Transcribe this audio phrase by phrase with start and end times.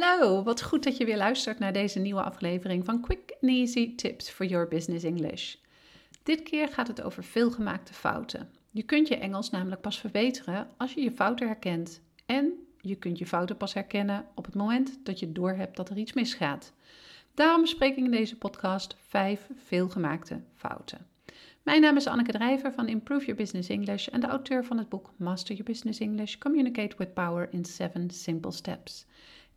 [0.00, 3.94] Hallo, wat goed dat je weer luistert naar deze nieuwe aflevering van Quick and Easy
[3.94, 5.54] Tips for Your Business English.
[6.22, 8.50] Dit keer gaat het over veelgemaakte fouten.
[8.70, 12.00] Je kunt je Engels namelijk pas verbeteren als je je fouten herkent.
[12.26, 15.98] En je kunt je fouten pas herkennen op het moment dat je doorhebt dat er
[15.98, 16.72] iets misgaat.
[17.34, 21.06] Daarom bespreek ik in deze podcast vijf veelgemaakte fouten.
[21.62, 24.88] Mijn naam is Anneke Drijver van Improve Your Business English en de auteur van het
[24.88, 29.06] boek Master Your Business English: Communicate with Power in 7 Simple Steps.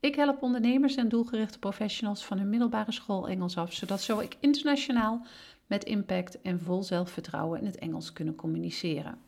[0.00, 4.36] Ik help ondernemers en doelgerichte professionals van hun middelbare school Engels af, zodat zo ik
[4.40, 5.26] internationaal
[5.66, 9.18] met impact en vol zelfvertrouwen in het Engels kunnen communiceren.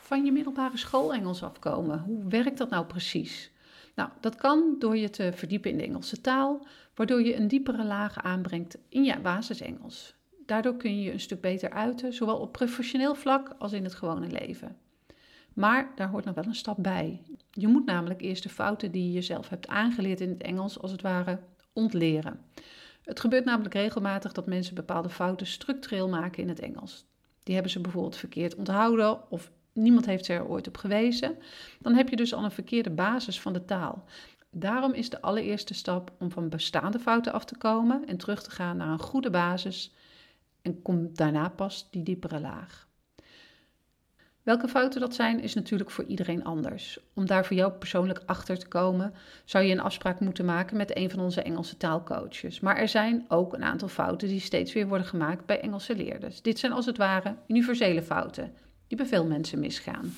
[0.00, 3.50] Van je middelbare school Engels afkomen, hoe werkt dat nou precies?
[3.94, 7.84] Nou, dat kan door je te verdiepen in de Engelse taal, waardoor je een diepere
[7.84, 10.16] laag aanbrengt in je basisengels.
[10.48, 13.94] Daardoor kun je je een stuk beter uiten, zowel op professioneel vlak als in het
[13.94, 14.76] gewone leven.
[15.52, 17.22] Maar daar hoort nog wel een stap bij.
[17.50, 20.90] Je moet namelijk eerst de fouten die je jezelf hebt aangeleerd in het Engels, als
[20.90, 21.38] het ware,
[21.72, 22.40] ontleren.
[23.02, 27.04] Het gebeurt namelijk regelmatig dat mensen bepaalde fouten structureel maken in het Engels.
[27.42, 31.36] Die hebben ze bijvoorbeeld verkeerd onthouden of niemand heeft ze er ooit op gewezen.
[31.78, 34.04] Dan heb je dus al een verkeerde basis van de taal.
[34.50, 38.50] Daarom is de allereerste stap om van bestaande fouten af te komen en terug te
[38.50, 39.92] gaan naar een goede basis
[40.68, 42.86] en komt daarna pas die diepere laag.
[44.42, 46.98] Welke fouten dat zijn, is natuurlijk voor iedereen anders.
[47.14, 50.96] Om daar voor jou persoonlijk achter te komen, zou je een afspraak moeten maken met
[50.96, 52.60] een van onze Engelse taalcoaches.
[52.60, 56.42] Maar er zijn ook een aantal fouten die steeds weer worden gemaakt bij Engelse leerders.
[56.42, 58.52] Dit zijn als het ware universele fouten,
[58.86, 60.12] die bij veel mensen misgaan.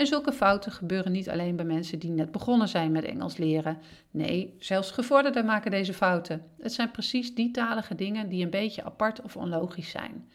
[0.00, 3.78] En zulke fouten gebeuren niet alleen bij mensen die net begonnen zijn met Engels leren.
[4.10, 6.42] Nee, zelfs gevorderden maken deze fouten.
[6.60, 10.28] Het zijn precies die talige dingen die een beetje apart of onlogisch zijn.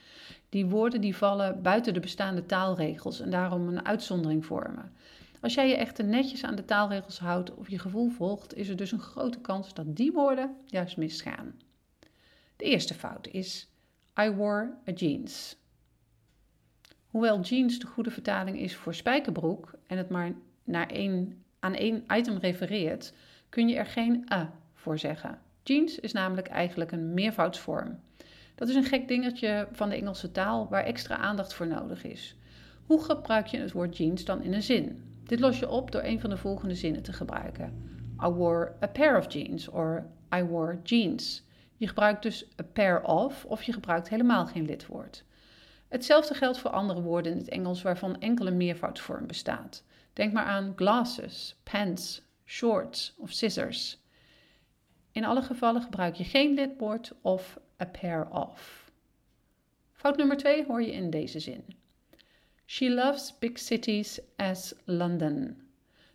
[0.50, 4.92] Die woorden die vallen buiten de bestaande taalregels en daarom een uitzondering vormen.
[5.42, 8.76] Als jij je echter netjes aan de taalregels houdt of je gevoel volgt, is er
[8.76, 11.60] dus een grote kans dat die woorden juist misgaan.
[12.56, 13.70] De eerste fout is
[14.22, 15.58] I wore a jeans.
[17.16, 20.32] Hoewel jeans de goede vertaling is voor spijkerbroek en het maar
[20.64, 23.14] naar één, aan één item refereert,
[23.50, 25.40] kun je er geen a voor zeggen.
[25.64, 28.00] Jeans is namelijk eigenlijk een meervoudsvorm.
[28.56, 32.36] Dat is een gek dingetje van de Engelse taal waar extra aandacht voor nodig is.
[32.86, 35.04] Hoe gebruik je het woord jeans dan in een zin?
[35.24, 37.74] Dit los je op door een van de volgende zinnen te gebruiken.
[38.24, 40.06] I wore a pair of jeans or
[40.36, 41.44] I wore jeans.
[41.78, 45.24] Je gebruikt dus a pair of of je gebruikt helemaal geen lidwoord.
[45.88, 49.84] Hetzelfde geldt voor andere woorden in het Engels waarvan enkele meervoudsvorm bestaat.
[50.14, 53.98] Denk maar aan glasses, pants, shorts of scissors.
[55.12, 58.92] In alle gevallen gebruik je geen lidwoord of a pair of.
[59.92, 61.64] Fout nummer 2 hoor je in deze zin.
[62.66, 65.64] She loves big cities as London.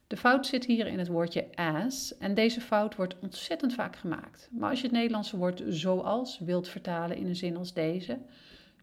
[0.06, 4.48] De fout zit hier in het woordje as en deze fout wordt ontzettend vaak gemaakt.
[4.50, 8.19] Maar als je het Nederlandse woord zoals wilt vertalen in een zin als deze,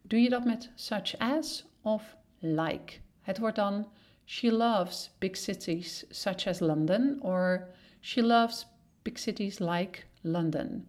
[0.07, 2.94] Doe je dat met such as of like?
[3.22, 3.88] Het wordt dan
[4.25, 7.68] She loves big cities such as London or
[8.00, 8.68] She loves
[9.01, 10.88] big cities like London.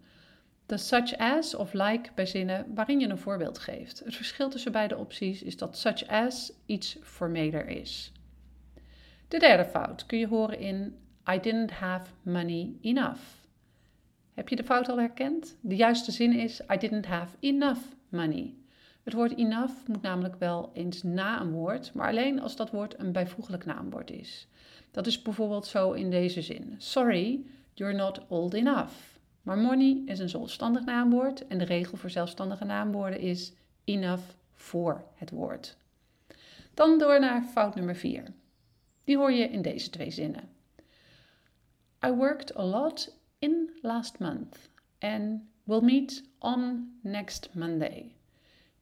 [0.67, 3.99] De such as of like bij zinnen waarin je een voorbeeld geeft.
[4.05, 8.12] Het verschil tussen beide opties is dat such as iets formeler is.
[9.29, 10.97] De derde fout kun je horen in
[11.31, 13.21] I didn't have money enough.
[14.35, 15.56] Heb je de fout al herkend?
[15.61, 18.55] De juiste zin is I didn't have enough money.
[19.08, 22.98] Het woord enough moet namelijk wel eens na een woord, maar alleen als dat woord
[22.98, 24.48] een bijvoeglijk naamwoord is.
[24.91, 28.92] Dat is bijvoorbeeld zo in deze zin: Sorry, you're not old enough.
[29.42, 33.52] Maar money is een zelfstandig naamwoord en de regel voor zelfstandige naamwoorden is
[33.84, 34.22] enough
[34.54, 35.76] voor het woord.
[36.75, 38.25] Dan door naar fout nummer 4.
[39.04, 40.48] Die hoor je in deze twee zinnen.
[42.06, 48.16] I worked a lot in last month and will meet on next Monday.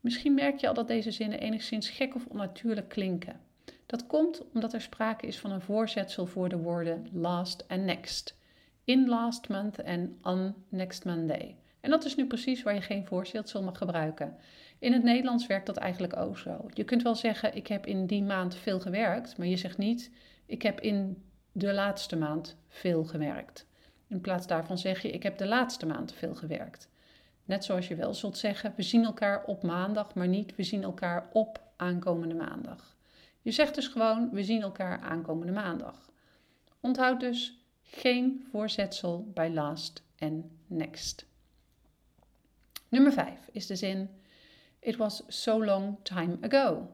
[0.06, 3.40] Misschien merk je al dat deze zinnen enigszins gek of onnatuurlijk klinken.
[3.86, 8.36] Dat komt omdat er sprake is van een voorzetsel voor de woorden last en next.
[8.84, 11.56] In last month en on next Monday.
[11.80, 14.36] En dat is nu precies waar je geen voorzetsel mag gebruiken.
[14.78, 16.66] In het Nederlands werkt dat eigenlijk ook zo.
[16.72, 20.10] Je kunt wel zeggen: Ik heb in die maand veel gewerkt, maar je zegt niet:
[20.46, 21.22] Ik heb in
[21.52, 23.66] de laatste maand veel gewerkt.
[24.08, 26.88] In plaats daarvan zeg je: Ik heb de laatste maand veel gewerkt.
[27.46, 30.82] Net zoals je wel zult zeggen, we zien elkaar op maandag, maar niet we zien
[30.82, 32.96] elkaar op aankomende maandag.
[33.42, 36.10] Je zegt dus gewoon, we zien elkaar aankomende maandag.
[36.80, 41.26] Onthoud dus geen voorzetsel bij last en next.
[42.88, 44.08] Nummer 5 is de zin
[44.78, 46.88] It was so long time ago.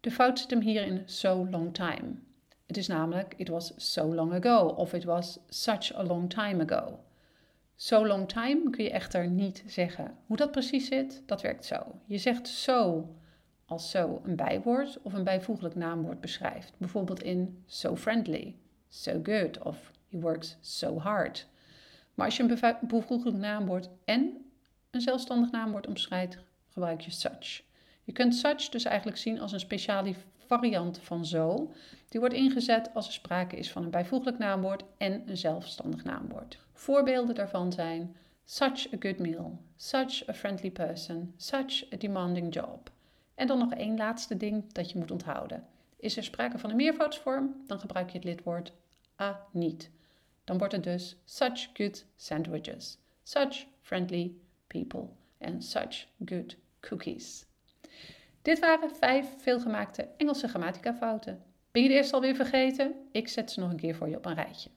[0.00, 2.14] De fout zit hem hier in so long time.
[2.66, 6.62] Het is namelijk it was so long ago of it was such a long time
[6.62, 6.98] ago.
[7.82, 10.16] So long time kun je echter niet zeggen.
[10.26, 12.00] Hoe dat precies zit, dat werkt zo.
[12.06, 13.08] Je zegt so
[13.64, 16.72] als zo een bijwoord of een bijvoeglijk naamwoord beschrijft.
[16.78, 18.56] Bijvoorbeeld in so friendly,
[18.88, 21.48] so good of he works so hard.
[22.14, 24.50] Maar als je een bijvoeglijk naamwoord en
[24.90, 26.38] een zelfstandig naamwoord omschrijft,
[26.68, 27.62] gebruik je such.
[28.04, 30.14] Je kunt such dus eigenlijk zien als een speciale
[30.52, 31.72] variant van zo.
[32.08, 36.58] Die wordt ingezet als er sprake is van een bijvoeglijk naamwoord en een zelfstandig naamwoord.
[36.72, 42.90] Voorbeelden daarvan zijn such a good meal, such a friendly person, such a demanding job.
[43.34, 45.66] En dan nog één laatste ding dat je moet onthouden.
[45.96, 48.72] Is er sprake van een meervoudsvorm, dan gebruik je het lidwoord
[49.20, 49.90] a niet.
[50.44, 54.34] Dan wordt het dus such good sandwiches, such friendly
[54.66, 55.08] people
[55.38, 57.46] en such good cookies.
[58.42, 61.42] Dit waren vijf veelgemaakte Engelse grammatica-fouten.
[61.70, 62.94] Ben je de eerste alweer vergeten?
[63.12, 64.70] Ik zet ze nog een keer voor je op een rijtje.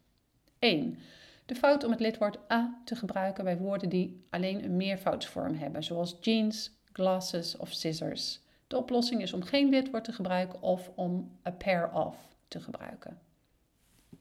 [0.60, 0.98] 1.
[1.46, 5.84] De fout om het lidwoord a te gebruiken bij woorden die alleen een meervoudsvorm hebben,
[5.84, 8.40] zoals jeans, glasses of scissors.
[8.68, 13.20] De oplossing is om geen lidwoord te gebruiken of om a pair of te gebruiken.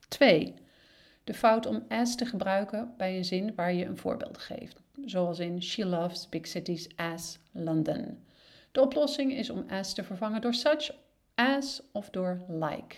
[0.09, 0.55] 2.
[1.25, 5.39] De fout om as te gebruiken bij een zin waar je een voorbeeld geeft, zoals
[5.39, 8.25] in She loves big cities as London.
[8.75, 10.91] De oplossing is om as te vervangen door such,
[11.35, 12.97] as of door like.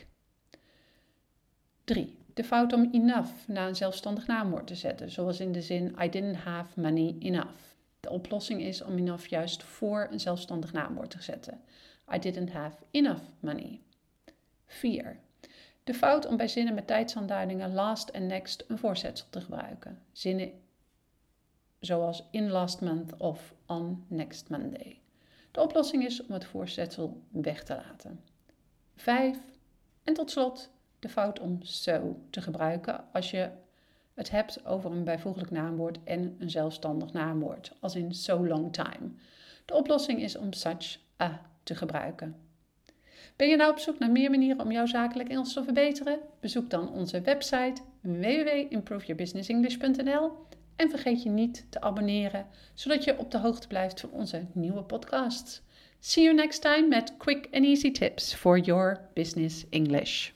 [1.84, 2.16] 3.
[2.34, 6.08] De fout om enough na een zelfstandig naamwoord te zetten, zoals in de zin I
[6.08, 7.58] didn't have money enough.
[8.00, 11.60] De oplossing is om enough juist voor een zelfstandig naamwoord te zetten.
[12.14, 13.80] I didn't have enough money.
[14.66, 15.20] 4.
[15.84, 20.02] De fout om bij zinnen met tijdsaanduidingen last en next een voorzetsel te gebruiken.
[20.12, 20.52] Zinnen
[21.80, 25.00] zoals in last month of on next Monday.
[25.56, 28.20] De oplossing is om het voorzetsel weg te laten.
[28.96, 29.38] 5.
[30.04, 33.50] En tot slot de fout om so te gebruiken als je
[34.14, 39.10] het hebt over een bijvoeglijk naamwoord en een zelfstandig naamwoord, als in so long time.
[39.64, 42.36] De oplossing is om such a te gebruiken.
[43.36, 46.18] Ben je nou op zoek naar meer manieren om jouw zakelijk Engels te verbeteren?
[46.40, 50.32] Bezoek dan onze website www.improveyourbusinessenglish.nl
[50.76, 54.82] en vergeet je niet te abonneren, zodat je op de hoogte blijft van onze nieuwe
[54.82, 55.62] podcasts.
[56.00, 60.30] See you next time met quick and easy tips for your business English.